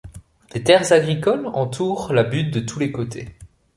Des 0.53 0.63
terres 0.63 0.93
agricoles 0.93 1.45
entourent 1.45 2.11
la 2.11 2.23
butte 2.23 2.51
de 2.51 2.59
tous 2.59 2.79
les 2.79 2.91
côtés. 2.91 3.35